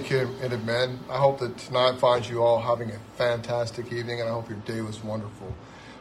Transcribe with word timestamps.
evening, 0.00 0.34
and 0.40 0.66
men. 0.66 0.98
I 1.10 1.18
hope 1.18 1.38
that 1.40 1.58
tonight 1.58 1.98
finds 1.98 2.28
you 2.30 2.42
all 2.42 2.60
having 2.60 2.90
a 2.90 2.98
fantastic 3.16 3.92
evening, 3.92 4.20
and 4.20 4.28
I 4.28 4.32
hope 4.32 4.48
your 4.48 4.58
day 4.60 4.80
was 4.80 5.02
wonderful. 5.04 5.54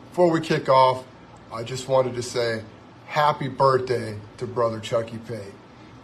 Before 0.10 0.30
we 0.30 0.40
kick 0.40 0.70
off, 0.70 1.04
I 1.54 1.64
just 1.64 1.88
wanted 1.90 2.16
to 2.16 2.22
say 2.22 2.64
happy 3.08 3.50
birthday 3.50 4.18
to 4.38 4.48
Brother 4.48 4.80
Chucky 4.80 5.18
Pate. 5.28 5.54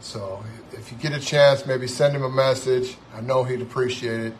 So 0.01 0.43
if 0.73 0.91
you 0.91 0.97
get 0.97 1.13
a 1.13 1.19
chance, 1.19 1.65
maybe 1.65 1.87
send 1.87 2.15
him 2.15 2.23
a 2.23 2.29
message. 2.29 2.97
I 3.15 3.21
know 3.21 3.43
he'd 3.43 3.61
appreciate 3.61 4.19
it. 4.19 4.33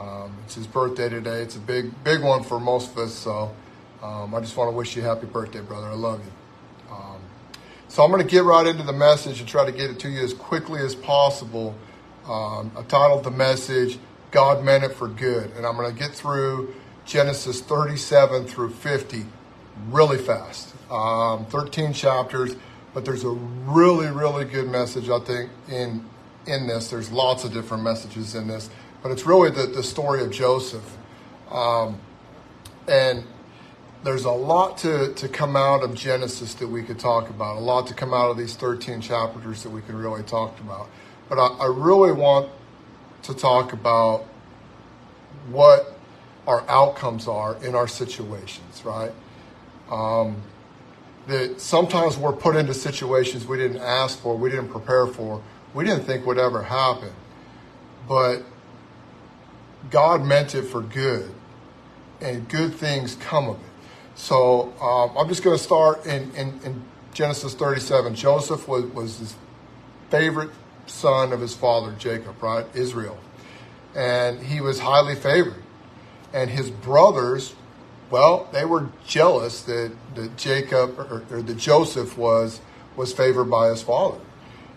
Um, 0.00 0.36
it's 0.44 0.56
his 0.56 0.66
birthday 0.66 1.08
today. 1.08 1.42
It's 1.42 1.56
a 1.56 1.60
big, 1.60 2.02
big 2.04 2.22
one 2.22 2.42
for 2.42 2.58
most 2.58 2.92
of 2.92 2.98
us. 2.98 3.14
So 3.14 3.54
um, 4.02 4.34
I 4.34 4.40
just 4.40 4.56
want 4.56 4.70
to 4.70 4.76
wish 4.76 4.96
you 4.96 5.02
happy 5.02 5.26
birthday, 5.26 5.60
brother. 5.60 5.86
I 5.86 5.94
love 5.94 6.20
you. 6.24 6.94
Um, 6.94 7.20
so 7.88 8.02
I'm 8.02 8.10
going 8.10 8.22
to 8.22 8.28
get 8.28 8.44
right 8.44 8.66
into 8.66 8.82
the 8.82 8.92
message 8.92 9.40
and 9.40 9.48
try 9.48 9.64
to 9.64 9.72
get 9.72 9.90
it 9.90 10.00
to 10.00 10.08
you 10.08 10.22
as 10.22 10.34
quickly 10.34 10.80
as 10.80 10.94
possible. 10.94 11.76
Um, 12.28 12.72
I 12.76 12.82
titled 12.82 13.24
the 13.24 13.30
message, 13.30 13.98
God 14.30 14.62
Meant 14.62 14.84
It 14.84 14.92
for 14.92 15.08
Good. 15.08 15.50
And 15.56 15.66
I'm 15.66 15.76
going 15.76 15.92
to 15.92 15.98
get 15.98 16.12
through 16.12 16.74
Genesis 17.06 17.62
37 17.62 18.46
through 18.46 18.70
50 18.70 19.24
really 19.88 20.18
fast. 20.18 20.74
Um, 20.90 21.46
13 21.46 21.92
chapters, 21.92 22.54
but 22.92 23.04
there's 23.04 23.24
a 23.24 23.30
really, 23.30 24.08
really 24.08 24.44
good 24.44 24.68
message, 24.68 25.08
I 25.08 25.20
think, 25.20 25.50
in, 25.68 26.04
in 26.46 26.66
this. 26.66 26.90
There's 26.90 27.10
lots 27.10 27.44
of 27.44 27.52
different 27.52 27.82
messages 27.82 28.34
in 28.34 28.48
this, 28.48 28.68
but 29.02 29.10
it's 29.10 29.24
really 29.24 29.50
the, 29.50 29.66
the 29.66 29.82
story 29.82 30.22
of 30.22 30.30
Joseph. 30.30 30.96
Um, 31.50 31.98
and 32.86 33.24
there's 34.04 34.24
a 34.24 34.30
lot 34.30 34.78
to, 34.78 35.14
to 35.14 35.28
come 35.28 35.56
out 35.56 35.82
of 35.82 35.94
Genesis 35.94 36.54
that 36.54 36.68
we 36.68 36.82
could 36.82 36.98
talk 36.98 37.30
about, 37.30 37.56
a 37.56 37.60
lot 37.60 37.86
to 37.86 37.94
come 37.94 38.12
out 38.12 38.30
of 38.30 38.36
these 38.36 38.54
13 38.54 39.00
chapters 39.00 39.62
that 39.62 39.70
we 39.70 39.80
can 39.82 39.96
really 39.96 40.22
talk 40.22 40.58
about. 40.60 40.88
But 41.28 41.38
I, 41.38 41.46
I 41.46 41.66
really 41.66 42.12
want 42.12 42.50
to 43.22 43.34
talk 43.34 43.72
about 43.72 44.24
what 45.50 45.94
our 46.46 46.68
outcomes 46.68 47.28
are 47.28 47.62
in 47.64 47.74
our 47.74 47.88
situations, 47.88 48.82
right? 48.84 49.12
Um, 49.90 50.42
that 51.26 51.60
sometimes 51.60 52.16
we're 52.16 52.32
put 52.32 52.56
into 52.56 52.72
situations 52.72 53.46
we 53.46 53.58
didn't 53.58 53.82
ask 53.82 54.18
for, 54.20 54.36
we 54.36 54.48
didn't 54.48 54.68
prepare 54.68 55.06
for, 55.06 55.42
we 55.74 55.84
didn't 55.84 56.04
think 56.04 56.26
would 56.26 56.38
ever 56.38 56.62
happen. 56.62 57.10
But 58.08 58.42
God 59.90 60.24
meant 60.24 60.54
it 60.54 60.62
for 60.62 60.80
good, 60.80 61.30
and 62.20 62.48
good 62.48 62.74
things 62.74 63.14
come 63.16 63.50
of 63.50 63.56
it. 63.56 63.62
So 64.14 64.72
um, 64.80 65.16
I'm 65.16 65.28
just 65.28 65.42
going 65.42 65.56
to 65.56 65.62
start 65.62 66.04
in, 66.06 66.30
in, 66.34 66.60
in, 66.64 66.84
Genesis 67.14 67.54
37. 67.54 68.14
Joseph 68.14 68.68
was, 68.68 68.84
was 68.86 69.18
his 69.18 69.34
favorite 70.08 70.50
son 70.88 71.32
of 71.32 71.40
his 71.40 71.54
father, 71.54 71.94
Jacob, 71.98 72.42
right? 72.42 72.66
Israel. 72.74 73.18
And 73.94 74.42
he 74.42 74.60
was 74.60 74.80
highly 74.80 75.14
favored. 75.14 75.62
And 76.32 76.50
his 76.50 76.70
brothers, 76.70 77.54
well, 78.10 78.48
they 78.52 78.64
were 78.64 78.88
jealous 79.06 79.62
that, 79.62 79.92
that 80.14 80.36
Jacob 80.36 80.98
or, 80.98 81.24
or 81.30 81.42
that 81.42 81.56
Joseph 81.56 82.18
was 82.18 82.60
was 82.98 83.12
favored 83.12 83.44
by 83.44 83.68
his 83.68 83.80
father. 83.80 84.18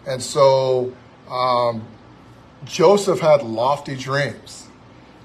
And 0.08 0.22
so 0.22 0.94
um, 1.30 1.84
Joseph 2.64 3.20
had 3.20 3.44
lofty 3.44 3.95
dreams. 3.95 4.67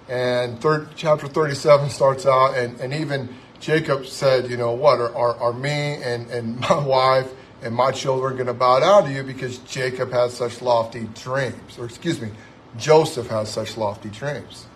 And 0.08 0.60
third, 0.60 0.88
chapter 0.96 1.28
37 1.28 1.90
starts 1.90 2.26
out, 2.26 2.56
and, 2.56 2.80
and 2.80 2.94
even 2.94 3.34
Jacob 3.60 4.06
said, 4.06 4.50
You 4.50 4.56
know 4.56 4.72
what, 4.72 5.00
are, 5.00 5.14
are, 5.14 5.36
are 5.36 5.52
me 5.52 5.96
and, 6.02 6.30
and 6.30 6.58
my 6.68 6.78
wife 6.78 7.30
and 7.62 7.74
my 7.74 7.90
children 7.90 8.32
are 8.32 8.36
going 8.36 8.46
to 8.46 8.54
bow 8.54 8.80
down 8.80 9.04
to 9.04 9.12
you 9.12 9.22
because 9.22 9.58
Jacob 9.58 10.12
has 10.12 10.34
such 10.34 10.60
lofty 10.62 11.08
dreams? 11.14 11.78
Or 11.78 11.86
excuse 11.86 12.20
me, 12.20 12.30
Joseph 12.76 13.28
has 13.28 13.50
such 13.50 13.76
lofty 13.76 14.10
dreams. 14.10 14.66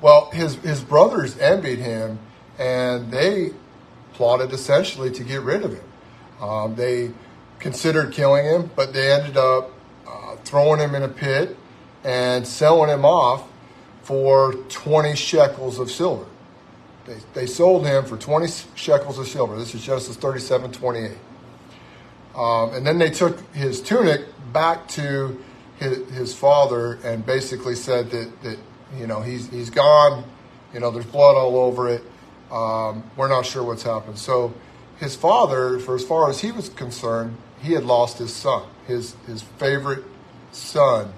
Well, 0.00 0.30
his, 0.30 0.56
his 0.56 0.82
brothers 0.82 1.38
envied 1.38 1.78
him 1.78 2.18
and 2.58 3.10
they 3.10 3.50
plotted 4.12 4.52
essentially 4.52 5.10
to 5.10 5.24
get 5.24 5.40
rid 5.42 5.64
of 5.64 5.72
him. 5.72 5.84
Um, 6.40 6.74
they 6.74 7.10
considered 7.58 8.12
killing 8.12 8.44
him, 8.44 8.70
but 8.76 8.92
they 8.92 9.12
ended 9.12 9.36
up 9.36 9.70
uh, 10.06 10.36
throwing 10.44 10.80
him 10.80 10.94
in 10.94 11.02
a 11.02 11.08
pit 11.08 11.56
and 12.04 12.46
selling 12.46 12.90
him 12.90 13.04
off 13.04 13.48
for 14.02 14.52
20 14.52 15.16
shekels 15.16 15.78
of 15.78 15.90
silver. 15.90 16.26
They, 17.06 17.16
they 17.32 17.46
sold 17.46 17.86
him 17.86 18.04
for 18.04 18.16
20 18.16 18.46
shekels 18.74 19.18
of 19.18 19.26
silver. 19.26 19.56
This 19.56 19.74
is 19.74 19.84
Genesis 19.84 20.16
37 20.16 20.72
28. 20.72 21.12
Um, 22.36 22.74
and 22.74 22.86
then 22.86 22.98
they 22.98 23.10
took 23.10 23.40
his 23.54 23.80
tunic 23.80 24.22
back 24.52 24.88
to 24.88 25.42
his, 25.78 26.08
his 26.10 26.34
father 26.34 26.98
and 27.04 27.24
basically 27.24 27.74
said 27.74 28.10
that, 28.10 28.42
that 28.42 28.58
you 28.96 29.06
know, 29.06 29.20
he's, 29.20 29.48
he's 29.50 29.70
gone. 29.70 30.24
You 30.72 30.80
know, 30.80 30.90
there's 30.90 31.06
blood 31.06 31.36
all 31.36 31.56
over 31.56 31.88
it. 31.88 32.02
Um, 32.50 33.08
we're 33.16 33.28
not 33.28 33.46
sure 33.46 33.62
what's 33.62 33.82
happened. 33.82 34.18
So 34.18 34.54
his 34.98 35.16
father, 35.16 35.78
for 35.78 35.94
as 35.94 36.04
far 36.04 36.28
as 36.28 36.40
he 36.40 36.52
was 36.52 36.68
concerned, 36.68 37.36
he 37.60 37.72
had 37.72 37.84
lost 37.84 38.18
his 38.18 38.32
son, 38.32 38.64
his, 38.86 39.14
his 39.26 39.42
favorite 39.42 40.04
son. 40.52 41.12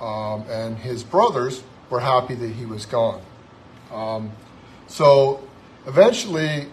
Um, 0.00 0.44
and 0.48 0.78
his 0.78 1.02
brothers 1.02 1.62
were 1.90 2.00
happy 2.00 2.34
that 2.34 2.50
he 2.50 2.64
was 2.64 2.86
gone. 2.86 3.20
Um, 3.92 4.32
so 4.86 5.46
eventually, 5.86 6.66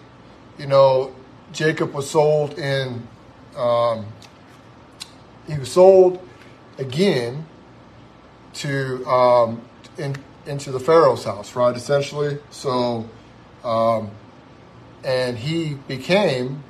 you 0.58 0.66
know, 0.66 1.14
Jacob 1.52 1.92
was 1.92 2.08
sold 2.08 2.58
in, 2.58 3.06
um, 3.58 4.06
he 5.46 5.58
was 5.58 5.72
sold 5.72 6.26
again 6.78 7.46
to 8.54 9.04
um, 9.06 9.60
in, 9.98 10.16
into 10.46 10.70
the 10.70 10.80
Pharaoh's 10.80 11.24
house, 11.24 11.54
right? 11.56 11.74
Essentially, 11.74 12.38
so 12.50 13.08
um, 13.64 14.10
and 15.04 15.36
he 15.38 15.74
became 15.74 16.62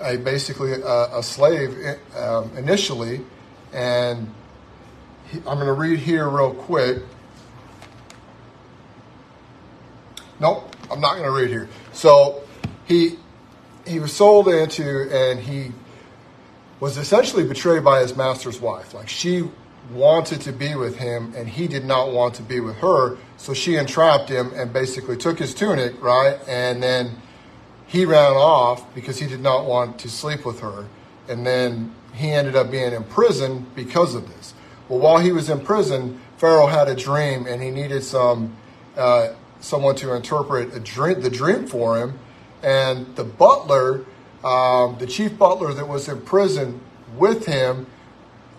a 0.00 0.16
basically 0.16 0.72
a, 0.72 1.18
a 1.18 1.22
slave 1.22 1.98
um, 2.16 2.50
initially, 2.56 3.20
and 3.72 4.32
he, 5.30 5.38
I'm 5.38 5.58
going 5.58 5.66
to 5.66 5.72
read 5.72 5.98
here 5.98 6.28
real 6.28 6.54
quick. 6.54 7.02
Nope, 10.38 10.74
I'm 10.90 11.00
not 11.00 11.14
going 11.14 11.24
to 11.24 11.30
read 11.30 11.48
here. 11.48 11.68
So 11.92 12.42
he 12.86 13.18
he 13.86 14.00
was 14.00 14.12
sold 14.12 14.48
into, 14.48 15.08
and 15.10 15.40
he 15.40 15.72
was 16.80 16.96
essentially 16.96 17.44
betrayed 17.44 17.84
by 17.84 18.00
his 18.00 18.16
master's 18.16 18.60
wife. 18.60 18.92
Like 18.92 19.08
she 19.08 19.48
wanted 19.90 20.40
to 20.42 20.52
be 20.52 20.74
with 20.74 20.96
him 20.96 21.32
and 21.36 21.48
he 21.48 21.68
did 21.68 21.84
not 21.84 22.12
want 22.12 22.34
to 22.34 22.42
be 22.42 22.60
with 22.60 22.76
her. 22.76 23.16
So 23.36 23.54
she 23.54 23.76
entrapped 23.76 24.28
him 24.28 24.52
and 24.54 24.72
basically 24.72 25.16
took 25.16 25.38
his 25.38 25.54
tunic, 25.54 26.02
right? 26.02 26.38
And 26.48 26.82
then 26.82 27.16
he 27.86 28.04
ran 28.04 28.32
off 28.32 28.92
because 28.94 29.18
he 29.18 29.26
did 29.26 29.40
not 29.40 29.64
want 29.64 29.98
to 30.00 30.10
sleep 30.10 30.44
with 30.44 30.60
her. 30.60 30.86
And 31.28 31.46
then 31.46 31.94
he 32.14 32.30
ended 32.30 32.56
up 32.56 32.70
being 32.70 32.92
in 32.92 33.04
prison 33.04 33.66
because 33.74 34.14
of 34.14 34.28
this. 34.28 34.54
Well, 34.88 34.98
while 34.98 35.18
he 35.18 35.32
was 35.32 35.48
in 35.48 35.60
prison, 35.60 36.20
Pharaoh 36.36 36.66
had 36.66 36.88
a 36.88 36.94
dream 36.94 37.46
and 37.46 37.62
he 37.62 37.70
needed 37.70 38.02
some 38.04 38.56
uh, 38.96 39.28
someone 39.60 39.94
to 39.96 40.14
interpret 40.14 40.82
dream, 40.84 41.20
the 41.20 41.30
dream 41.30 41.66
for 41.66 41.98
him. 41.98 42.18
And 42.62 43.14
the 43.16 43.24
butler, 43.24 44.04
um, 44.44 44.96
the 44.98 45.06
chief 45.06 45.38
butler 45.38 45.72
that 45.74 45.86
was 45.86 46.08
in 46.08 46.20
prison 46.22 46.80
with 47.16 47.46
him, 47.46 47.86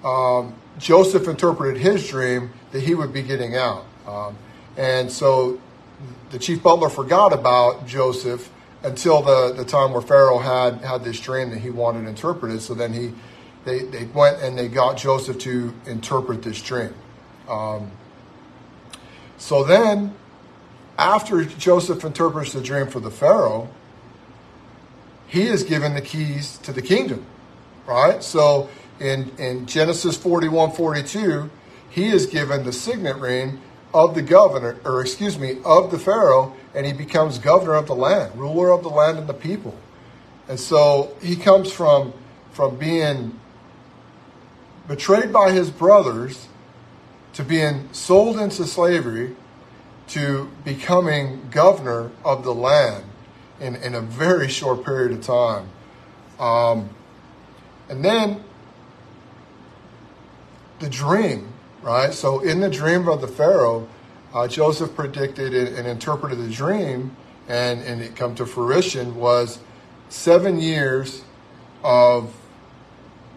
um, 0.03 0.53
Joseph 0.77 1.27
interpreted 1.27 1.81
his 1.81 2.07
dream 2.07 2.51
that 2.71 2.83
he 2.83 2.95
would 2.95 3.11
be 3.11 3.21
getting 3.21 3.55
out. 3.55 3.85
Um, 4.07 4.37
and 4.77 5.11
so 5.11 5.59
the 6.29 6.39
chief 6.39 6.61
butler 6.61 6.89
forgot 6.89 7.33
about 7.33 7.87
Joseph 7.87 8.49
until 8.83 9.21
the, 9.21 9.53
the 9.53 9.65
time 9.65 9.91
where 9.91 10.01
Pharaoh 10.01 10.37
had 10.37 10.81
had 10.81 11.03
this 11.03 11.19
dream 11.19 11.49
that 11.49 11.59
he 11.59 11.69
wanted 11.69 12.07
interpreted. 12.07 12.61
So 12.61 12.73
then 12.73 12.93
he 12.93 13.13
they, 13.65 13.79
they 13.79 14.05
went 14.05 14.41
and 14.41 14.57
they 14.57 14.69
got 14.69 14.95
Joseph 14.95 15.39
to 15.39 15.73
interpret 15.85 16.41
this 16.41 16.61
dream. 16.61 16.93
Um, 17.49 17.91
so 19.37 19.63
then, 19.63 20.15
after 20.97 21.43
Joseph 21.43 22.03
interprets 22.05 22.53
the 22.53 22.61
dream 22.61 22.87
for 22.87 23.01
the 23.01 23.11
Pharaoh, 23.11 23.69
he 25.27 25.47
is 25.47 25.63
given 25.63 25.93
the 25.93 26.01
keys 26.01 26.57
to 26.59 26.71
the 26.71 26.81
kingdom, 26.81 27.25
right? 27.85 28.23
So 28.23 28.69
in, 28.99 29.31
in 29.37 29.65
Genesis 29.65 30.17
41 30.17 30.71
42, 30.71 31.49
he 31.89 32.07
is 32.07 32.25
given 32.25 32.63
the 32.63 32.73
signet 32.73 33.17
ring 33.17 33.61
of 33.93 34.15
the 34.15 34.21
governor, 34.21 34.77
or 34.85 35.01
excuse 35.01 35.37
me, 35.37 35.57
of 35.63 35.91
the 35.91 35.99
Pharaoh, 35.99 36.55
and 36.73 36.85
he 36.85 36.93
becomes 36.93 37.39
governor 37.39 37.75
of 37.75 37.87
the 37.87 37.95
land, 37.95 38.37
ruler 38.39 38.71
of 38.71 38.83
the 38.83 38.89
land 38.89 39.17
and 39.17 39.27
the 39.27 39.33
people. 39.33 39.75
And 40.47 40.59
so 40.59 41.15
he 41.21 41.35
comes 41.35 41.71
from, 41.71 42.13
from 42.51 42.77
being 42.77 43.37
betrayed 44.87 45.33
by 45.33 45.51
his 45.51 45.69
brothers 45.69 46.47
to 47.33 47.43
being 47.43 47.89
sold 47.91 48.39
into 48.39 48.65
slavery 48.65 49.35
to 50.07 50.49
becoming 50.63 51.49
governor 51.51 52.11
of 52.23 52.43
the 52.43 52.53
land 52.53 53.03
in, 53.59 53.75
in 53.75 53.95
a 53.95 54.01
very 54.01 54.47
short 54.47 54.83
period 54.83 55.11
of 55.11 55.21
time. 55.21 55.69
Um, 56.39 56.89
and 57.89 58.03
then 58.03 58.43
the 60.79 60.89
dream 60.89 61.53
right? 61.81 62.13
So 62.13 62.41
in 62.41 62.59
the 62.59 62.69
dream 62.69 63.07
of 63.07 63.21
the 63.21 63.27
Pharaoh, 63.27 63.87
uh, 64.33 64.47
Joseph 64.47 64.93
predicted 64.95 65.53
and, 65.53 65.69
and, 65.69 65.87
interpreted 65.87 66.37
the 66.39 66.49
dream, 66.49 67.15
and, 67.47 67.81
and 67.81 68.01
it 68.01 68.15
come 68.15 68.35
to 68.35 68.45
fruition 68.45 69.15
was 69.15 69.59
seven 70.09 70.59
years 70.59 71.23
of 71.83 72.33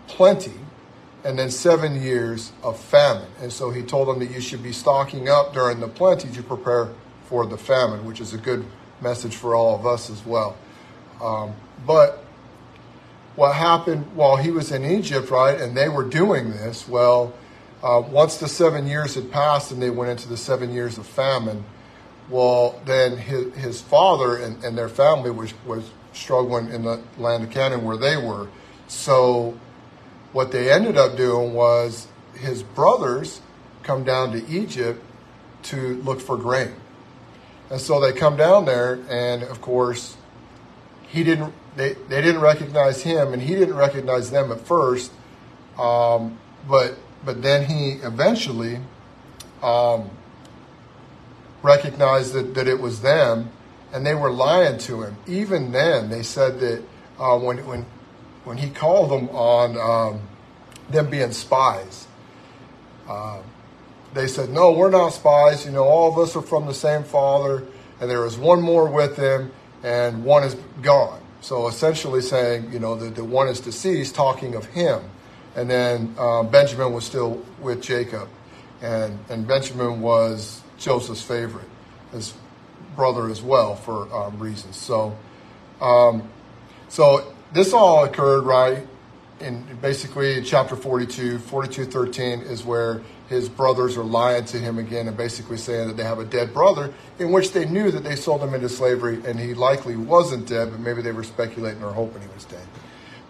plenty 0.08 0.54
and 1.22 1.38
then 1.38 1.50
seven 1.50 2.02
years 2.02 2.52
of 2.62 2.78
famine. 2.78 3.28
And 3.40 3.52
so 3.52 3.70
he 3.70 3.82
told 3.82 4.08
them 4.08 4.18
that 4.18 4.34
you 4.34 4.40
should 4.40 4.62
be 4.62 4.72
stocking 4.72 5.28
up 5.28 5.52
during 5.52 5.78
the 5.78 5.88
plenty 5.88 6.28
to 6.30 6.42
prepare 6.42 6.88
for 7.26 7.46
the 7.46 7.58
famine, 7.58 8.04
which 8.04 8.20
is 8.20 8.34
a 8.34 8.38
good 8.38 8.64
message 9.02 9.34
for 9.34 9.54
all 9.54 9.74
of 9.74 9.86
us 9.86 10.10
as 10.10 10.24
well. 10.24 10.56
Um, 11.22 11.54
but 11.86 12.24
what 13.36 13.54
happened 13.54 14.14
while 14.14 14.36
he 14.36 14.50
was 14.50 14.72
in 14.72 14.84
Egypt, 14.84 15.30
right, 15.30 15.60
and 15.60 15.76
they 15.76 15.88
were 15.88 16.04
doing 16.04 16.50
this, 16.50 16.88
well, 16.88 17.32
uh, 17.82 18.02
once 18.06 18.36
the 18.36 18.48
seven 18.48 18.86
years 18.86 19.14
had 19.14 19.30
passed 19.30 19.72
and 19.72 19.80
they 19.80 19.90
went 19.90 20.10
into 20.10 20.28
the 20.28 20.36
seven 20.36 20.72
years 20.72 20.98
of 20.98 21.06
famine, 21.06 21.64
well, 22.28 22.80
then 22.84 23.16
his, 23.16 23.54
his 23.54 23.80
father 23.80 24.36
and, 24.36 24.62
and 24.62 24.76
their 24.76 24.88
family 24.88 25.30
was, 25.30 25.54
was 25.64 25.90
struggling 26.12 26.70
in 26.70 26.82
the 26.82 27.02
land 27.18 27.44
of 27.44 27.50
Canaan 27.50 27.84
where 27.84 27.96
they 27.96 28.16
were. 28.16 28.48
So 28.88 29.58
what 30.32 30.52
they 30.52 30.70
ended 30.70 30.96
up 30.96 31.16
doing 31.16 31.54
was 31.54 32.06
his 32.34 32.62
brothers 32.62 33.40
come 33.82 34.04
down 34.04 34.32
to 34.32 34.46
Egypt 34.48 35.02
to 35.64 36.00
look 36.02 36.20
for 36.20 36.36
grain. 36.36 36.74
And 37.70 37.80
so 37.80 38.00
they 38.00 38.12
come 38.12 38.36
down 38.36 38.64
there, 38.64 38.98
and 39.08 39.44
of 39.44 39.60
course, 39.60 40.16
he 41.08 41.22
didn't. 41.22 41.54
They, 41.76 41.92
they 42.08 42.20
didn't 42.20 42.40
recognize 42.40 43.02
him, 43.02 43.32
and 43.32 43.40
he 43.40 43.54
didn't 43.54 43.76
recognize 43.76 44.30
them 44.30 44.50
at 44.50 44.60
first. 44.60 45.12
Um, 45.78 46.38
but 46.68 46.96
but 47.24 47.42
then 47.42 47.66
he 47.66 47.92
eventually 48.04 48.80
um, 49.62 50.10
recognized 51.62 52.32
that, 52.32 52.54
that 52.54 52.66
it 52.66 52.80
was 52.80 53.02
them, 53.02 53.50
and 53.92 54.04
they 54.04 54.14
were 54.14 54.30
lying 54.32 54.78
to 54.78 55.02
him. 55.02 55.16
Even 55.28 55.70
then, 55.70 56.10
they 56.10 56.24
said 56.24 56.58
that 56.60 56.82
uh, 57.20 57.38
when 57.38 57.64
when 57.66 57.86
when 58.44 58.56
he 58.56 58.70
called 58.70 59.10
them 59.10 59.28
on 59.30 59.78
um, 59.78 60.20
them 60.90 61.08
being 61.08 61.30
spies. 61.30 62.08
Uh, 63.08 63.42
they 64.12 64.26
said, 64.26 64.50
No, 64.50 64.72
we're 64.72 64.90
not 64.90 65.10
spies. 65.10 65.64
You 65.64 65.72
know, 65.72 65.84
all 65.84 66.12
of 66.12 66.18
us 66.18 66.36
are 66.36 66.42
from 66.42 66.66
the 66.66 66.74
same 66.74 67.04
father, 67.04 67.64
and 68.00 68.10
there 68.10 68.24
is 68.26 68.36
one 68.36 68.60
more 68.60 68.88
with 68.88 69.16
him, 69.16 69.52
and 69.82 70.24
one 70.24 70.42
is 70.42 70.56
gone. 70.82 71.20
So 71.40 71.68
essentially 71.68 72.20
saying, 72.20 72.72
you 72.72 72.78
know, 72.78 72.94
that 72.96 73.14
the 73.14 73.24
one 73.24 73.48
is 73.48 73.60
deceased, 73.60 74.14
talking 74.14 74.54
of 74.54 74.66
him. 74.66 75.02
And 75.56 75.70
then 75.70 76.14
uh, 76.18 76.42
Benjamin 76.42 76.92
was 76.92 77.04
still 77.04 77.42
with 77.60 77.82
Jacob, 77.82 78.28
and, 78.82 79.18
and 79.28 79.46
Benjamin 79.46 80.00
was 80.00 80.62
Joseph's 80.78 81.22
favorite, 81.22 81.68
his 82.12 82.34
brother 82.94 83.28
as 83.28 83.42
well, 83.42 83.74
for 83.74 84.12
um, 84.14 84.38
reasons. 84.38 84.76
So, 84.76 85.16
um, 85.80 86.28
so 86.88 87.32
this 87.52 87.72
all 87.72 88.04
occurred 88.04 88.42
right 88.42 88.86
in 89.40 89.64
basically 89.80 90.42
chapter 90.42 90.76
42, 90.76 91.38
42 91.38 91.86
13 91.86 92.40
is 92.42 92.64
where 92.64 93.02
his 93.30 93.48
brothers 93.48 93.96
are 93.96 94.02
lying 94.02 94.44
to 94.44 94.58
him 94.58 94.76
again 94.76 95.06
and 95.06 95.16
basically 95.16 95.56
saying 95.56 95.86
that 95.86 95.96
they 95.96 96.02
have 96.02 96.18
a 96.18 96.24
dead 96.24 96.52
brother, 96.52 96.92
in 97.20 97.30
which 97.30 97.52
they 97.52 97.64
knew 97.64 97.92
that 97.92 98.02
they 98.02 98.16
sold 98.16 98.42
him 98.42 98.52
into 98.54 98.68
slavery 98.68 99.22
and 99.24 99.38
he 99.38 99.54
likely 99.54 99.94
wasn't 99.94 100.48
dead, 100.48 100.68
but 100.72 100.80
maybe 100.80 101.00
they 101.00 101.12
were 101.12 101.22
speculating 101.22 101.80
or 101.84 101.92
hoping 101.92 102.22
he 102.22 102.28
was 102.34 102.44
dead. 102.44 102.66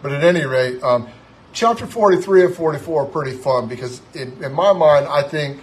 But 0.01 0.11
at 0.11 0.23
any 0.23 0.43
rate, 0.43 0.81
um, 0.81 1.07
chapter 1.53 1.85
43 1.85 2.45
and 2.45 2.55
44 2.55 3.03
are 3.03 3.05
pretty 3.05 3.37
fun 3.37 3.67
because 3.67 4.01
in, 4.15 4.43
in 4.43 4.53
my 4.53 4.73
mind, 4.73 5.05
I 5.05 5.21
think 5.21 5.61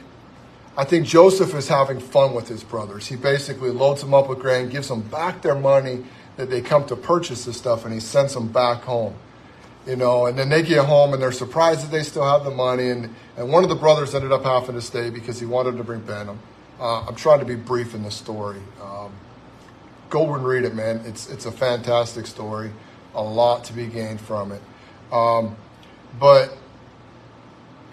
I 0.77 0.85
think 0.85 1.09
Joseph 1.09 1.53
is 1.55 1.67
having 1.67 1.99
fun 1.99 2.33
with 2.33 2.47
his 2.47 2.63
brothers. 2.63 3.09
He 3.09 3.17
basically 3.17 3.71
loads 3.71 4.01
them 4.01 4.15
up 4.15 4.29
with 4.29 4.39
grain, 4.39 4.69
gives 4.69 4.87
them 4.87 5.01
back 5.01 5.43
their 5.43 5.57
money 5.57 6.05
that 6.37 6.51
they 6.51 6.61
come 6.61 6.87
to 6.87 6.95
purchase 6.95 7.45
this 7.45 7.57
stuff, 7.57 7.85
and 7.85 7.93
he 7.93 7.99
sends 7.99 8.35
them 8.35 8.47
back 8.47 8.83
home 8.83 9.17
you 9.89 9.97
know, 9.97 10.27
and 10.27 10.39
then 10.39 10.51
they 10.51 10.63
get 10.63 10.85
home 10.85 11.15
and 11.15 11.23
they're 11.23 11.33
surprised 11.33 11.83
that 11.83 11.91
they 11.91 12.03
still 12.03 12.25
have 12.25 12.45
the 12.45 12.51
money. 12.51 12.91
And, 12.91 13.15
and 13.39 13.51
one 13.51 13.63
of 13.63 13.71
the 13.71 13.75
brothers 13.75 14.15
ended 14.15 14.33
up 14.33 14.45
having 14.45 14.75
to 14.75 14.83
stay 14.83 15.09
because 15.09 15.41
he 15.41 15.47
wanted 15.47 15.79
to 15.79 15.85
bring 15.85 16.01
Benjamin. 16.01 16.39
Uh, 16.79 17.07
I'm 17.07 17.15
trying 17.15 17.41
to 17.41 17.47
be 17.47 17.55
brief 17.55 17.95
in 17.95 18.03
the 18.03 18.11
story. 18.11 18.61
Um, 18.83 19.13
go 20.11 20.35
and 20.35 20.47
read 20.47 20.65
it, 20.65 20.75
man. 20.75 21.01
It's, 21.07 21.31
it's 21.31 21.47
a 21.47 21.51
fantastic 21.51 22.27
story, 22.27 22.71
a 23.15 23.23
lot 23.23 23.65
to 23.65 23.73
be 23.73 23.87
gained 23.87 24.21
from 24.21 24.53
it. 24.53 24.61
Um, 25.11 25.57
but, 26.21 26.55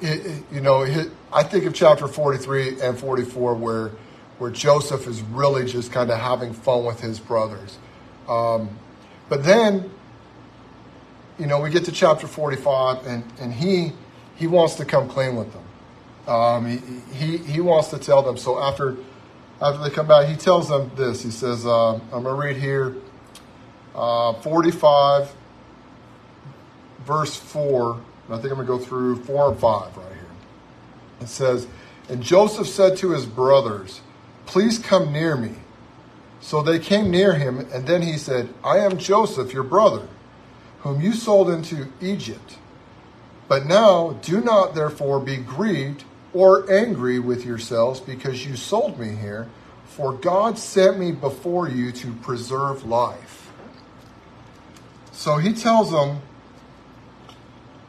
it, 0.02 0.26
it, 0.26 0.44
you 0.52 0.60
know, 0.60 0.82
it, 0.82 1.10
I 1.32 1.44
think 1.44 1.64
of 1.64 1.74
chapter 1.74 2.10
43 2.10 2.82
and 2.82 3.00
44 3.00 3.56
where, 3.56 3.92
where 4.38 4.52
Joseph 4.52 5.08
is 5.08 5.22
really 5.22 5.66
just 5.66 5.94
kind 5.94 6.12
of 6.12 6.20
having 6.20 6.54
fun 6.54 6.84
with 6.84 7.00
his 7.00 7.22
brothers. 7.22 7.78
Um, 8.28 8.78
but 9.30 9.46
then 9.46 9.90
you 11.38 11.48
know, 11.48 11.60
we 11.60 11.70
get 11.70 11.86
to 11.86 11.92
chapter 11.92 12.28
45, 12.28 13.06
and, 13.06 13.24
and 13.40 13.54
he, 13.54 13.92
he 14.36 14.48
wants 14.48 14.76
to 14.76 14.86
come 14.86 15.10
clean 15.10 15.36
with 15.36 15.52
them. 15.52 16.34
Um, 16.34 16.66
he, 16.66 16.78
he, 17.14 17.38
he 17.38 17.62
wants 17.62 17.90
to 17.90 18.00
tell 18.00 18.22
them. 18.22 18.38
So 18.38 18.60
after, 18.60 18.96
after 19.62 19.84
they 19.84 19.90
come 19.90 20.08
back, 20.08 20.28
he 20.28 20.36
tells 20.36 20.70
them 20.70 20.92
this. 20.96 21.22
He 21.22 21.32
says, 21.32 21.66
uh, 21.66 21.96
I'm 21.96 22.10
going 22.10 22.24
to 22.24 22.34
read 22.34 22.58
here 22.58 22.96
uh, 23.94 24.34
45, 24.34 25.34
verse 27.06 27.36
4. 27.36 28.02
I 28.30 28.38
think 28.38 28.46
I'm 28.46 28.56
going 28.56 28.60
to 28.60 28.66
go 28.66 28.80
through 28.80 29.24
4 29.24 29.52
and 29.52 29.60
5 29.60 29.98
right 29.98 30.08
here. 30.14 30.26
It 31.22 31.28
says, 31.28 31.68
And 32.10 32.24
Joseph 32.24 32.68
said 32.68 32.98
to 32.98 33.12
his 33.12 33.26
brothers, 33.26 34.02
Please 34.46 34.80
come 34.80 35.12
near 35.12 35.36
me. 35.36 35.52
So 36.40 36.62
they 36.62 36.80
came 36.80 37.10
near 37.10 37.34
him, 37.34 37.60
and 37.74 37.88
then 37.88 38.04
he 38.04 38.18
said, 38.18 38.54
I 38.64 38.78
am 38.78 38.98
Joseph, 38.98 39.52
your 39.52 39.64
brother 39.64 40.08
whom 40.86 41.02
you 41.02 41.14
sold 41.14 41.50
into 41.50 41.88
Egypt. 42.00 42.60
But 43.48 43.66
now 43.66 44.20
do 44.22 44.40
not 44.40 44.76
therefore 44.76 45.20
be 45.20 45.36
grieved 45.36 46.04
or 46.32 46.72
angry 46.72 47.18
with 47.18 47.44
yourselves 47.44 48.00
because 48.00 48.46
you 48.46 48.56
sold 48.56 49.00
me 49.00 49.16
here, 49.16 49.50
for 49.88 50.14
God 50.14 50.60
sent 50.60 51.00
me 51.00 51.12
before 51.12 51.68
you 51.68 51.92
to 51.92 52.14
preserve 52.14 52.86
life. 52.86 53.52
So 55.12 55.38
he 55.38 55.54
tells 55.54 55.90
them, 55.90 56.22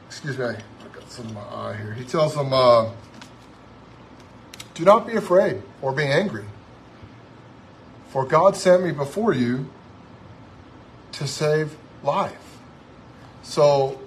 excuse 0.06 0.38
me, 0.38 0.46
I 0.46 0.56
got 0.94 1.10
some 1.10 1.26
in 1.26 1.34
my 1.34 1.40
eye 1.42 1.76
here. 1.76 1.92
He 1.92 2.04
tells 2.04 2.34
them, 2.34 2.54
uh, 2.54 2.92
do 4.72 4.86
not 4.86 5.06
be 5.06 5.16
afraid 5.16 5.60
or 5.82 5.92
be 5.92 6.04
angry, 6.04 6.46
for 8.08 8.24
God 8.24 8.56
sent 8.56 8.82
me 8.82 8.92
before 8.92 9.34
you 9.34 9.68
to 11.12 11.28
save 11.28 11.76
life. 12.02 12.45
So 13.46 13.98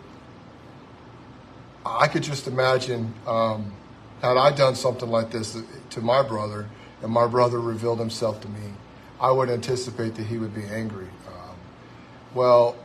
I 1.85 2.07
could 2.07 2.23
just 2.23 2.45
imagine 2.45 3.13
um, 3.25 3.71
had 4.21 4.35
I 4.35 4.51
done 4.51 4.75
something 4.75 5.09
like 5.09 5.31
this 5.31 5.57
to 5.91 6.01
my 6.01 6.21
brother 6.21 6.67
and 7.01 7.09
my 7.11 7.25
brother 7.25 7.59
revealed 7.59 7.99
himself 7.99 8.41
to 8.41 8.49
me, 8.49 8.73
I 9.19 9.31
would 9.31 9.49
anticipate 9.49 10.15
that 10.15 10.25
he 10.25 10.37
would 10.37 10.53
be 10.53 10.65
angry. 10.65 11.07
Um, 11.27 11.55
well, 12.35 12.75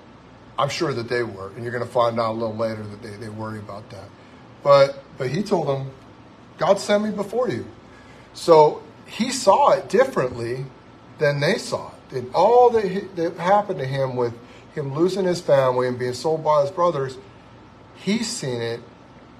I'm 0.57 0.69
sure 0.69 0.93
that 0.93 1.09
they 1.09 1.25
were, 1.25 1.49
and 1.49 1.65
you're 1.65 1.73
going 1.73 1.85
to 1.85 1.91
find 1.91 2.21
out 2.21 2.31
a 2.31 2.39
little 2.39 2.57
later 2.57 2.85
that 2.85 3.03
they, 3.03 3.17
they 3.17 3.29
worry 3.29 3.59
about 3.59 3.91
that. 3.91 4.09
But 4.63 5.03
but 5.19 5.31
he 5.31 5.43
told 5.43 5.67
them, 5.67 5.91
God 6.57 6.79
sent 6.79 7.03
me 7.03 7.11
before 7.11 7.51
you. 7.51 7.67
So 8.33 8.81
he 9.07 9.33
saw 9.33 9.73
it 9.73 9.89
differently 9.89 10.67
than 11.19 11.41
they 11.41 11.59
saw 11.59 11.89
it. 11.89 12.17
And 12.17 12.35
all 12.35 12.71
that, 12.71 13.17
that 13.17 13.37
happened 13.39 13.81
to 13.81 13.87
him 13.87 14.15
with 14.15 14.35
him 14.75 14.95
losing 14.95 15.25
his 15.25 15.41
family 15.41 15.89
and 15.89 15.99
being 15.99 16.15
sold 16.15 16.45
by 16.45 16.63
his 16.63 16.71
brothers, 16.71 17.17
he's 17.97 18.29
seen 18.29 18.61
it 18.61 18.81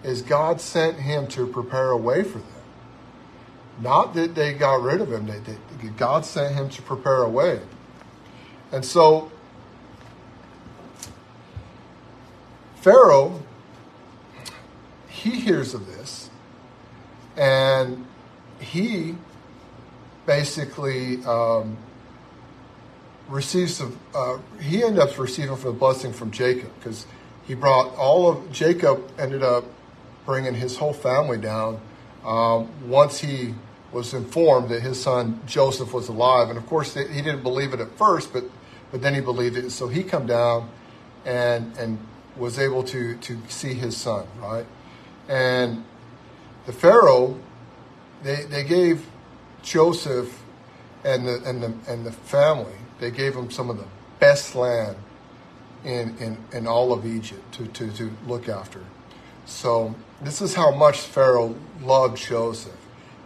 as 0.03 0.23
God 0.23 0.61
sent 0.61 0.99
him 0.99 1.27
to 1.29 1.47
prepare 1.47 1.91
a 1.91 1.97
way 1.97 2.23
for 2.23 2.39
them. 2.39 2.49
Not 3.81 4.15
that 4.15 4.35
they 4.35 4.53
got 4.53 4.83
rid 4.83 5.01
of 5.01 5.11
him, 5.11 5.27
they, 5.27 5.39
they, 5.41 5.89
God 5.97 6.25
sent 6.25 6.55
him 6.55 6.69
to 6.71 6.83
prepare 6.83 7.23
a 7.23 7.29
way. 7.29 7.61
And 8.71 8.85
so, 8.85 9.31
Pharaoh, 12.77 13.43
he 15.09 15.41
hears 15.41 15.75
of 15.75 15.87
this, 15.87 16.31
and 17.37 18.07
he 18.61 19.17
basically 20.27 21.25
um, 21.25 21.77
receives 23.29 23.77
some, 23.77 23.99
uh, 24.15 24.39
he 24.61 24.83
ended 24.83 25.01
up 25.01 25.19
receiving 25.19 25.57
for 25.57 25.69
the 25.69 25.79
blessing 25.79 26.13
from 26.13 26.31
Jacob 26.31 26.71
because 26.79 27.07
he 27.47 27.55
brought 27.55 27.95
all 27.97 28.31
of, 28.31 28.53
Jacob 28.53 29.03
ended 29.19 29.43
up 29.43 29.65
bringing 30.27 30.55
his 30.55 30.77
whole 30.77 30.93
family 30.93 31.39
down 31.39 31.81
um, 32.25 32.69
once 32.89 33.21
he 33.21 33.55
was 33.93 34.13
informed 34.13 34.69
that 34.71 34.83
his 34.83 35.01
son 35.01 35.41
Joseph 35.47 35.93
was 35.93 36.09
alive. 36.09 36.49
And 36.49 36.59
of 36.59 36.67
course, 36.67 36.95
he 36.95 37.05
didn't 37.05 37.43
believe 37.43 37.73
it 37.73 37.81
at 37.81 37.97
first, 37.97 38.33
but, 38.33 38.45
but 38.91 39.03
then 39.03 39.15
he 39.15 39.21
believed 39.21 39.57
it. 39.57 39.71
So 39.71 39.89
he 39.89 40.03
come 40.03 40.27
down 40.27 40.69
and, 41.25 41.77
and 41.79 41.99
was 42.37 42.59
able 42.59 42.83
to, 42.85 43.17
to 43.17 43.39
see 43.49 43.75
his 43.75 43.97
son, 43.97 44.27
right? 44.41 44.67
And 45.29 45.85
the 46.67 46.73
Pharaoh, 46.73 47.39
they, 48.23 48.45
they 48.45 48.65
gave 48.65 49.07
Joseph 49.63 50.43
and 51.05 51.27
the, 51.27 51.43
and, 51.45 51.63
the, 51.63 51.75
and 51.87 52.05
the 52.05 52.13
family, 52.13 52.75
they 53.01 53.11
gave 53.11 53.35
them 53.35 53.51
some 53.51 53.71
of 53.71 53.77
the 53.77 53.87
best 54.21 54.55
land 54.55 54.97
in, 55.85 56.17
in, 56.19 56.39
in 56.53 56.67
all 56.67 56.93
of 56.93 57.07
Egypt 57.07 57.53
to, 57.55 57.67
to, 57.67 57.91
to 57.93 58.11
look 58.27 58.49
after. 58.49 58.81
So 59.47 59.95
this 60.23 60.41
is 60.41 60.55
how 60.55 60.71
much 60.71 61.01
Pharaoh 61.01 61.55
loved 61.83 62.17
Joseph. 62.17 62.73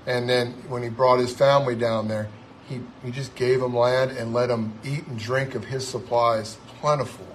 And 0.07 0.29
then 0.29 0.53
when 0.69 0.83
he 0.83 0.89
brought 0.89 1.21
his 1.21 1.35
family 1.35 1.77
down 1.77 2.09
there, 2.09 2.29
he, 2.69 2.81
he 3.05 3.11
just 3.11 3.35
gave 3.35 3.61
them 3.61 3.75
land 3.75 4.11
and 4.11 4.33
let 4.33 4.49
them 4.49 4.79
eat 4.85 5.07
and 5.07 5.19
drink 5.19 5.55
of 5.55 5.67
his 5.67 5.87
supplies 5.87 6.59
plentiful. 6.81 7.27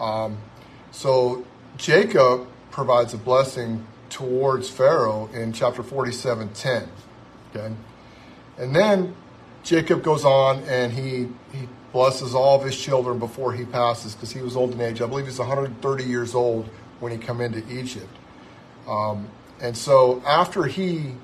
Um, 0.00 0.38
so 0.90 1.46
Jacob 1.76 2.46
provides 2.70 3.14
a 3.14 3.18
blessing 3.18 3.86
towards 4.08 4.68
Pharaoh 4.68 5.28
in 5.32 5.52
chapter 5.52 5.82
47 5.82 6.50
10. 6.52 6.88
Okay? 7.54 7.74
And 8.58 8.76
then 8.76 9.14
Jacob 9.62 10.02
goes 10.02 10.24
on 10.24 10.62
and 10.64 10.92
he, 10.92 11.28
he 11.56 11.68
blesses 11.92 12.34
all 12.34 12.58
of 12.58 12.64
his 12.64 12.78
children 12.78 13.18
before 13.18 13.52
he 13.52 13.64
passes 13.64 14.14
because 14.14 14.32
he 14.32 14.40
was 14.40 14.56
old 14.56 14.72
in 14.72 14.80
age. 14.80 15.02
I 15.02 15.06
believe 15.06 15.26
he's 15.26 15.38
130 15.38 16.04
years 16.04 16.34
old 16.34 16.66
when 17.00 17.12
he 17.12 17.18
come 17.18 17.40
into 17.40 17.66
Egypt. 17.72 18.08
Um, 18.88 19.28
and 19.60 19.76
so 19.76 20.22
after 20.26 20.64
he 20.64 21.14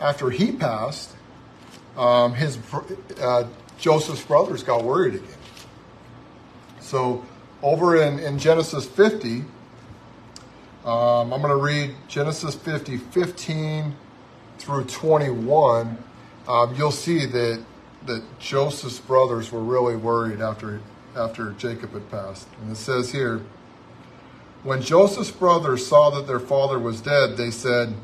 after 0.00 0.30
he 0.30 0.52
passed, 0.52 1.12
um, 1.96 2.34
his 2.34 2.58
uh, 3.20 3.46
Joseph's 3.78 4.24
brothers 4.24 4.62
got 4.62 4.84
worried 4.84 5.14
again. 5.14 5.28
So 6.80 7.24
over 7.62 7.96
in, 7.96 8.18
in 8.18 8.38
Genesis 8.38 8.86
50, 8.86 9.44
um, 10.84 11.32
I'm 11.32 11.40
going 11.40 11.48
to 11.48 11.56
read 11.56 11.94
Genesis 12.08 12.54
50, 12.56 12.96
15 12.96 13.94
through 14.58 14.84
21. 14.84 15.96
Um, 16.48 16.74
you'll 16.74 16.90
see 16.90 17.24
that 17.26 17.64
that 18.06 18.22
Joseph's 18.38 18.98
brothers 18.98 19.52
were 19.52 19.62
really 19.62 19.96
worried 19.96 20.40
after 20.40 20.80
after 21.16 21.52
Jacob 21.52 21.92
had 21.92 22.10
passed. 22.10 22.48
And 22.60 22.72
it 22.72 22.76
says 22.76 23.12
here, 23.12 23.42
when 24.62 24.80
Joseph's 24.80 25.30
brothers 25.30 25.86
saw 25.86 26.10
that 26.10 26.26
their 26.26 26.40
father 26.40 26.78
was 26.78 27.00
dead, 27.00 27.36
they 27.36 27.50
said, 27.50 27.94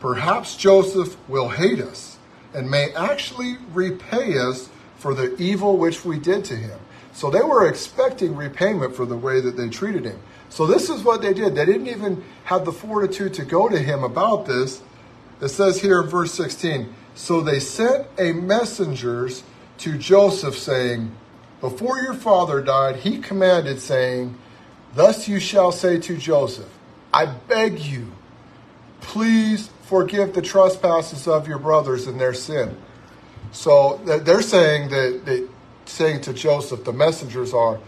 Perhaps 0.00 0.56
Joseph 0.56 1.16
will 1.28 1.50
hate 1.50 1.80
us 1.80 2.18
and 2.52 2.70
may 2.70 2.92
actually 2.94 3.56
repay 3.72 4.38
us 4.38 4.68
for 4.96 5.14
the 5.14 5.36
evil 5.36 5.76
which 5.76 6.04
we 6.04 6.18
did 6.18 6.44
to 6.46 6.56
him. 6.56 6.78
So 7.12 7.30
they 7.30 7.42
were 7.42 7.68
expecting 7.68 8.34
repayment 8.34 8.96
for 8.96 9.06
the 9.06 9.16
way 9.16 9.40
that 9.40 9.56
they 9.56 9.68
treated 9.68 10.04
him. 10.04 10.20
So 10.48 10.66
this 10.66 10.88
is 10.88 11.02
what 11.02 11.22
they 11.22 11.32
did. 11.32 11.54
They 11.54 11.66
didn't 11.66 11.88
even 11.88 12.24
have 12.44 12.64
the 12.64 12.72
fortitude 12.72 13.34
to 13.34 13.44
go 13.44 13.68
to 13.68 13.78
him 13.78 14.02
about 14.02 14.46
this. 14.46 14.82
It 15.40 15.48
says 15.48 15.80
here 15.80 16.00
in 16.02 16.08
verse 16.08 16.32
16 16.32 16.92
So 17.14 17.40
they 17.40 17.60
sent 17.60 18.06
a 18.18 18.32
messengers 18.32 19.44
to 19.78 19.96
Joseph, 19.96 20.56
saying, 20.56 21.12
Before 21.60 21.98
your 21.98 22.14
father 22.14 22.60
died, 22.60 22.96
he 22.96 23.18
commanded, 23.18 23.80
saying, 23.80 24.36
Thus 24.94 25.28
you 25.28 25.40
shall 25.40 25.72
say 25.72 25.98
to 26.00 26.16
Joseph, 26.16 26.70
I 27.12 27.26
beg 27.26 27.78
you, 27.78 28.12
please 29.00 29.70
forgive 29.82 30.34
the 30.34 30.42
trespasses 30.42 31.28
of 31.28 31.46
your 31.46 31.58
brothers 31.58 32.06
and 32.06 32.20
their 32.20 32.34
sin. 32.34 32.76
So 33.52 34.00
they're 34.04 34.42
saying 34.42 34.88
that, 34.90 35.24
that 35.26 35.48
saying 35.86 36.22
to 36.22 36.32
Joseph, 36.32 36.84
the 36.84 36.92
messengers 36.92 37.54
are, 37.54 37.78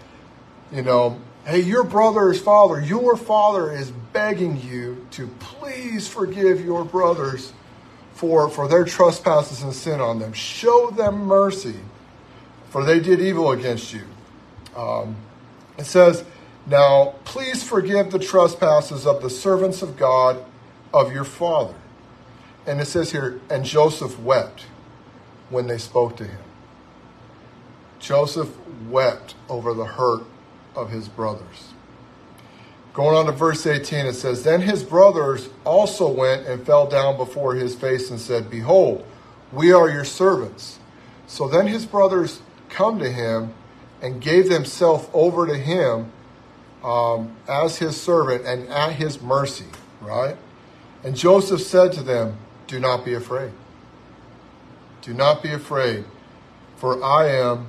you 0.70 0.82
know, 0.82 1.20
hey, 1.44 1.60
your 1.60 1.82
brother's 1.82 2.40
father, 2.40 2.80
your 2.80 3.16
father 3.16 3.72
is 3.72 3.90
begging 4.12 4.60
you 4.60 5.06
to 5.12 5.26
please 5.40 6.06
forgive 6.06 6.64
your 6.64 6.84
brothers 6.84 7.52
for, 8.16 8.48
for 8.48 8.66
their 8.66 8.84
trespasses 8.84 9.62
and 9.62 9.74
sin 9.74 10.00
on 10.00 10.18
them. 10.18 10.32
Show 10.32 10.90
them 10.90 11.26
mercy, 11.26 11.76
for 12.70 12.82
they 12.82 12.98
did 12.98 13.20
evil 13.20 13.52
against 13.52 13.92
you. 13.92 14.04
Um, 14.74 15.16
it 15.78 15.84
says, 15.84 16.24
now 16.66 17.14
please 17.24 17.62
forgive 17.62 18.10
the 18.10 18.18
trespasses 18.18 19.06
of 19.06 19.20
the 19.20 19.28
servants 19.28 19.82
of 19.82 19.98
God 19.98 20.42
of 20.94 21.12
your 21.12 21.24
father. 21.24 21.74
And 22.66 22.80
it 22.80 22.86
says 22.86 23.12
here, 23.12 23.38
and 23.50 23.64
Joseph 23.64 24.18
wept 24.18 24.64
when 25.50 25.66
they 25.66 25.78
spoke 25.78 26.16
to 26.16 26.24
him. 26.24 26.40
Joseph 28.00 28.50
wept 28.88 29.34
over 29.48 29.74
the 29.74 29.84
hurt 29.84 30.24
of 30.74 30.90
his 30.90 31.06
brothers. 31.08 31.74
Going 32.96 33.14
on 33.14 33.26
to 33.26 33.32
verse 33.32 33.66
18, 33.66 34.06
it 34.06 34.14
says, 34.14 34.42
Then 34.42 34.62
his 34.62 34.82
brothers 34.82 35.50
also 35.66 36.08
went 36.08 36.46
and 36.46 36.64
fell 36.64 36.86
down 36.86 37.18
before 37.18 37.54
his 37.54 37.74
face 37.74 38.10
and 38.10 38.18
said, 38.18 38.48
Behold, 38.48 39.04
we 39.52 39.70
are 39.70 39.90
your 39.90 40.06
servants. 40.06 40.78
So 41.26 41.46
then 41.46 41.66
his 41.66 41.84
brothers 41.84 42.40
come 42.70 42.98
to 43.00 43.12
him 43.12 43.52
and 44.00 44.22
gave 44.22 44.48
themselves 44.48 45.10
over 45.12 45.46
to 45.46 45.58
him 45.58 46.10
um, 46.82 47.36
as 47.46 47.76
his 47.76 48.00
servant 48.00 48.46
and 48.46 48.66
at 48.70 48.92
his 48.92 49.20
mercy, 49.20 49.66
right? 50.00 50.38
And 51.04 51.14
Joseph 51.14 51.60
said 51.60 51.92
to 51.92 52.02
them, 52.02 52.38
Do 52.66 52.80
not 52.80 53.04
be 53.04 53.12
afraid. 53.12 53.52
Do 55.02 55.12
not 55.12 55.42
be 55.42 55.52
afraid, 55.52 56.06
for 56.78 57.04
I 57.04 57.28
am 57.28 57.68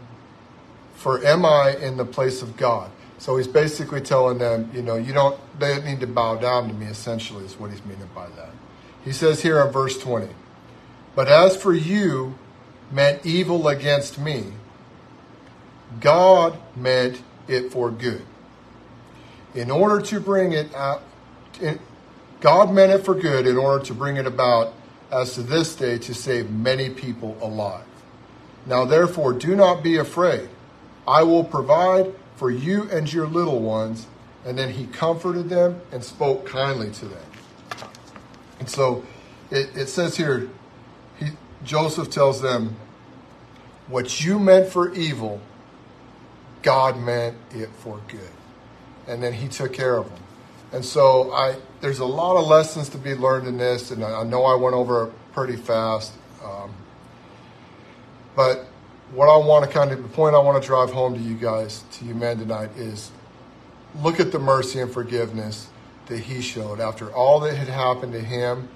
for 0.96 1.22
am 1.26 1.46
I 1.46 1.76
in 1.76 1.98
the 1.98 2.06
place 2.06 2.42
of 2.42 2.56
God? 2.56 2.90
So 3.20 3.38
he's 3.38 3.48
basically 3.48 4.02
telling 4.02 4.38
them, 4.38 4.70
you 4.74 4.82
know, 4.82 4.96
you 4.96 5.14
don't, 5.14 5.40
they 5.60 5.82
need 5.82 6.00
to 6.02 6.08
bow 6.08 6.36
down 6.36 6.68
to 6.68 6.74
me, 6.74 6.86
essentially, 6.86 7.46
is 7.46 7.60
what 7.60 7.72
he's 7.72 7.84
meaning 7.86 8.10
by 8.14 8.28
that. 8.30 8.52
He 9.04 9.12
says 9.12 9.42
here 9.42 9.60
in 9.62 9.72
verse 9.72 9.98
20, 9.98 10.28
But 11.16 11.28
as 11.28 11.58
for 11.58 11.74
you, 11.74 12.36
meant 12.92 13.26
evil 13.26 13.68
against 13.68 14.20
me, 14.20 14.46
God 16.00 16.58
meant 16.76 17.22
it 17.48 17.72
for 17.72 17.90
good. 17.90 18.24
In 19.56 19.72
order 19.72 20.02
to 20.06 20.20
bring 20.20 20.52
it 20.52 20.74
out, 20.76 21.02
God 22.40 22.72
meant 22.72 22.92
it 22.92 23.04
for 23.04 23.16
good 23.16 23.48
in 23.48 23.58
order 23.58 23.84
to 23.86 23.94
bring 23.94 24.18
it 24.18 24.28
about 24.28 24.74
as 25.12 25.34
to 25.36 25.42
this 25.42 25.76
day 25.76 25.98
to 25.98 26.14
save 26.14 26.52
many 26.52 26.90
people 26.90 27.38
alive. 27.42 27.86
Now 28.66 28.86
therefore, 28.86 29.34
do 29.34 29.56
not 29.56 29.82
be 29.82 29.98
afraid. 29.98 30.50
I 31.08 31.24
will 31.24 31.44
provide 31.44 32.14
for 32.38 32.50
you 32.50 32.90
and 32.90 33.12
your 33.12 33.28
little 33.28 33.60
ones. 33.60 34.08
And 34.46 34.58
then 34.58 34.72
he 34.72 34.86
comforted 34.86 35.50
them 35.50 35.82
and 35.92 36.02
spoke 36.02 36.46
kindly 36.46 36.92
to 36.92 37.06
them. 37.06 37.26
And 38.60 38.70
so 38.70 39.04
it, 39.52 39.76
it 39.76 39.88
says 39.88 40.16
here, 40.16 40.50
he, 41.20 41.32
Joseph 41.66 42.10
tells 42.10 42.42
them, 42.42 42.78
What 43.88 44.24
you 44.24 44.40
meant 44.40 44.70
for 44.70 44.94
evil, 44.94 45.42
God 46.62 46.98
meant 46.98 47.36
it 47.52 47.70
for 47.80 48.00
good. 48.08 48.30
And 49.08 49.22
then 49.22 49.34
he 49.34 49.48
took 49.48 49.74
care 49.74 49.98
of 49.98 50.10
them. 50.10 50.20
And 50.72 50.84
so 50.84 51.32
I, 51.32 51.56
there's 51.82 52.00
a 52.00 52.06
lot 52.06 52.38
of 52.38 52.48
lessons 52.48 52.90
to 52.90 52.98
be 52.98 53.16
learned 53.16 53.48
in 53.48 53.58
this, 53.58 53.92
and 53.92 54.04
I, 54.04 54.24
know 54.24 54.44
I 54.44 54.56
went 54.56 54.76
over 54.76 55.12
pretty 55.32 55.56
fast. 55.56 56.14
Um, 56.44 56.74
but 58.36 58.66
what 59.14 59.30
I 59.30 59.38
want 59.38 59.66
to 59.66 59.72
kind 59.72 59.92
of, 59.92 60.02
the 60.02 60.10
point 60.10 60.36
I 60.36 60.40
want 60.40 60.62
to 60.62 60.68
drive 60.68 60.92
home 60.92 61.14
to 61.14 61.20
you 61.20 61.36
guys, 61.36 61.84
to 61.94 62.06
you 62.06 62.14
men 62.14 62.38
tonight, 62.38 62.72
is 62.76 63.12
look 64.02 64.20
at 64.20 64.32
the 64.32 64.40
mercy 64.40 64.80
and 64.80 64.92
forgiveness 64.92 65.70
that 66.08 66.20
he 66.20 66.42
showed 66.42 66.80
after 66.80 67.12
all 67.12 67.40
that 67.42 67.56
had 67.56 67.68
happened 67.68 68.14
to 68.14 68.22
him 68.22 68.70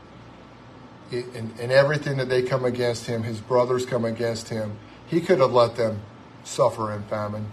and, 1.12 1.54
and 1.60 1.72
everything 1.72 2.18
that 2.18 2.30
they 2.30 2.42
come 2.42 2.64
against 2.64 3.06
him, 3.06 3.24
his 3.24 3.40
brothers 3.40 3.86
come 3.86 4.06
against 4.06 4.50
him. 4.50 4.78
He 5.08 5.20
could 5.20 5.40
have 5.40 5.52
let 5.52 5.76
them 5.76 6.02
suffer 6.44 6.94
in 6.94 7.04
famine. 7.04 7.48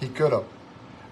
He 0.00 0.08
could 0.08 0.32
have. 0.32 0.44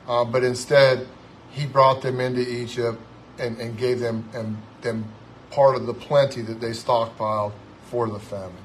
Uh, 0.08 0.24
but 0.24 0.42
instead, 0.42 1.06
he 1.50 1.66
brought 1.66 2.02
them 2.02 2.20
into 2.20 2.40
Egypt 2.40 2.98
and, 3.38 3.58
and 3.58 3.78
gave 3.78 4.00
them, 4.00 4.28
and, 4.34 4.58
them 4.82 5.04
part 5.50 5.76
of 5.76 5.86
the 5.86 5.94
plenty 5.94 6.42
that 6.42 6.60
they 6.60 6.70
stockpiled 6.70 7.52
for 7.88 8.08
the 8.08 8.18
famine. 8.18 8.56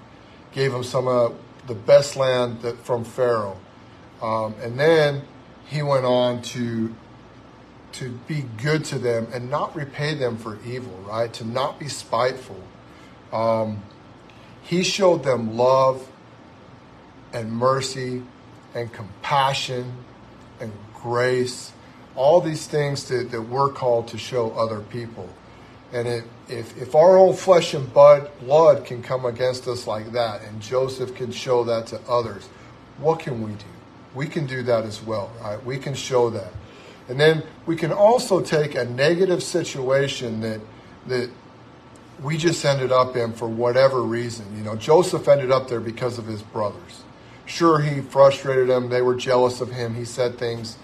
Gave 0.52 0.72
them 0.72 0.84
some 0.84 1.08
uh, 1.08 1.30
the 1.68 1.76
best 1.76 2.16
land 2.16 2.62
that, 2.62 2.78
from 2.78 3.04
Pharaoh. 3.04 3.58
Um, 4.22 4.56
and 4.62 4.80
then 4.80 5.24
he 5.66 5.82
went 5.82 6.06
on 6.06 6.42
to 6.44 6.94
to 7.94 8.10
be 8.28 8.46
good 8.58 8.86
to 8.86 8.98
them 8.98 9.28
and 9.34 9.50
not 9.50 9.76
repay 9.76 10.14
them 10.14 10.38
for 10.38 10.58
evil, 10.66 10.98
right? 11.06 11.32
To 11.34 11.46
not 11.46 11.78
be 11.78 11.90
spiteful. 11.90 12.62
Um, 13.34 13.84
he 14.64 14.84
showed 14.84 15.24
them 15.24 15.58
love 15.58 16.08
and 17.34 17.52
mercy 17.52 18.24
and 18.74 18.92
compassion 18.94 19.94
and 20.60 20.72
grace, 20.94 21.74
all 22.16 22.40
these 22.40 22.68
things 22.68 23.06
that, 23.10 23.32
that 23.32 23.42
we're 23.42 23.70
called 23.70 24.08
to 24.10 24.18
show 24.18 24.52
other 24.52 24.80
people. 24.80 25.28
And 25.94 26.08
it, 26.08 26.24
if, 26.48 26.78
if 26.82 26.96
our 26.96 27.18
own 27.18 27.34
flesh 27.34 27.74
and 27.74 27.92
blood, 27.94 28.30
blood 28.40 28.86
can 28.86 29.04
come 29.04 29.26
against 29.26 29.68
us 29.68 29.88
like 29.88 30.12
that, 30.14 30.42
and 30.42 30.62
Joseph 30.62 31.16
can 31.16 31.32
show 31.32 31.64
that 31.66 31.88
to 31.88 32.00
others, 32.08 32.48
what 32.98 33.20
can 33.20 33.42
we 33.42 33.52
do? 33.52 33.66
We 34.16 34.28
can 34.28 34.46
do 34.46 34.64
that 34.64 34.86
as 34.86 35.02
well, 35.02 35.32
right? 35.42 35.64
We 35.66 35.78
can 35.78 35.94
show 35.94 36.30
that. 36.30 36.52
And 37.10 37.20
then 37.20 37.44
we 37.66 37.76
can 37.76 37.92
also 37.92 38.42
take 38.42 38.76
a 38.76 38.86
negative 38.86 39.44
situation 39.44 40.42
that, 40.42 40.62
that 41.08 41.30
we 42.22 42.38
just 42.38 42.64
ended 42.64 42.92
up 42.92 43.16
in 43.16 43.34
for 43.34 43.48
whatever 43.48 44.02
reason. 44.02 44.46
You 44.56 44.64
know, 44.64 44.76
Joseph 44.76 45.28
ended 45.28 45.52
up 45.52 45.68
there 45.68 45.80
because 45.80 46.18
of 46.18 46.26
his 46.26 46.42
brothers. 46.42 47.04
Sure, 47.46 47.80
he 47.80 48.02
frustrated 48.02 48.70
them. 48.70 48.90
They 48.90 49.02
were 49.02 49.16
jealous 49.16 49.60
of 49.60 49.72
him. 49.72 49.96
He 49.96 50.06
said 50.06 50.38
things 50.38 50.78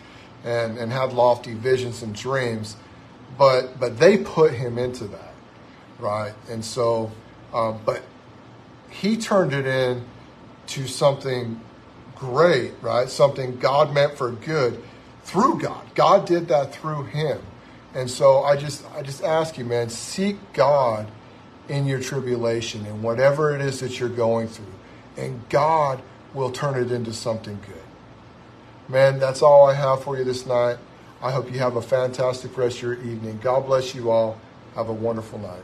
and, 0.43 0.77
and 0.77 0.91
had 0.91 1.13
lofty 1.13 1.53
visions 1.53 2.01
and 2.01 2.15
dreams, 2.15 2.75
but 3.37 3.79
but 3.79 3.99
they 3.99 4.17
put 4.17 4.53
him 4.53 4.77
into 4.77 5.05
that, 5.05 5.33
right? 5.99 6.33
And 6.49 6.63
so, 6.63 7.11
um, 7.53 7.79
but 7.85 8.03
he 8.89 9.17
turned 9.17 9.53
it 9.53 9.65
in 9.65 10.05
to 10.67 10.87
something 10.87 11.61
great, 12.15 12.73
right? 12.81 13.09
Something 13.09 13.57
God 13.57 13.93
meant 13.93 14.17
for 14.17 14.31
good 14.31 14.81
through 15.23 15.59
God. 15.59 15.83
God 15.93 16.25
did 16.25 16.47
that 16.47 16.73
through 16.73 17.03
him. 17.03 17.41
And 17.93 18.09
so 18.09 18.43
I 18.43 18.55
just 18.55 18.85
I 18.95 19.01
just 19.01 19.23
ask 19.23 19.57
you, 19.57 19.65
man, 19.65 19.89
seek 19.89 20.37
God 20.53 21.07
in 21.69 21.85
your 21.85 21.99
tribulation 21.99 22.85
and 22.85 23.03
whatever 23.03 23.55
it 23.55 23.61
is 23.61 23.79
that 23.81 23.99
you're 23.99 24.09
going 24.09 24.47
through. 24.47 24.65
And 25.17 25.47
God 25.49 26.01
will 26.33 26.51
turn 26.51 26.81
it 26.81 26.91
into 26.91 27.13
something 27.13 27.59
good. 27.65 27.75
Man, 28.87 29.19
that's 29.19 29.41
all 29.41 29.67
I 29.67 29.73
have 29.73 30.03
for 30.03 30.17
you 30.17 30.23
this 30.23 30.45
night. 30.45 30.77
I 31.21 31.31
hope 31.31 31.51
you 31.51 31.59
have 31.59 31.75
a 31.75 31.81
fantastic 31.81 32.57
rest 32.57 32.77
of 32.77 32.83
your 32.83 32.93
evening. 32.95 33.39
God 33.41 33.65
bless 33.65 33.95
you 33.95 34.11
all. 34.11 34.39
Have 34.75 34.89
a 34.89 34.93
wonderful 34.93 35.39
night. 35.39 35.63